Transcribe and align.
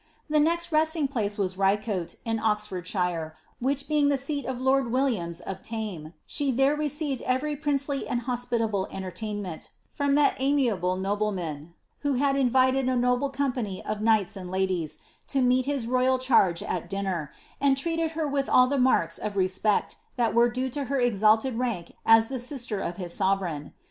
The 0.31 0.39
next 0.39 0.71
resting 0.71 1.07
place 1.07 1.37
was 1.37 1.53
Kicote, 1.53 2.15
in 2.25 2.39
Ox 2.39 2.65
fordshire, 2.65 3.33
which 3.59 3.87
being 3.87 4.09
the 4.09 4.17
seat 4.17 4.47
of 4.47 4.59
lord 4.59 4.91
Williams 4.91 5.41
of 5.41 5.61
Tame, 5.61 6.13
she 6.25 6.49
there 6.49 6.75
re 6.75 6.89
ceived 6.89 7.21
every 7.21 7.55
princely 7.55 8.07
and 8.07 8.21
hospitable 8.21 8.87
entertainment, 8.89 9.69
from 9.91 10.15
that 10.15 10.33
amiable 10.39 10.95
nobleman, 10.95 11.75
who 11.99 12.15
had 12.15 12.35
invited 12.35 12.89
a 12.89 12.95
noble 12.95 13.29
company 13.29 13.85
of 13.85 14.01
knights 14.01 14.35
and 14.35 14.49
ladies, 14.49 14.97
to 15.27 15.39
meet 15.39 15.67
his 15.67 15.85
royal 15.85 16.17
charge 16.17 16.63
at 16.63 16.89
dinner, 16.89 17.31
and 17.61 17.77
treated 17.77 18.13
her 18.17 18.27
with 18.27 18.49
all 18.49 18.65
the 18.65 18.79
marks 18.79 19.19
of 19.19 19.37
respect 19.37 19.97
that 20.15 20.33
were 20.33 20.49
due 20.49 20.71
to 20.71 20.85
her 20.85 20.99
exalted 20.99 21.59
rank 21.59 21.91
as 22.07 22.27
the 22.27 22.39
sister 22.39 22.79
of 22.81 22.97
his 22.97 23.13
sovereign. 23.13 23.71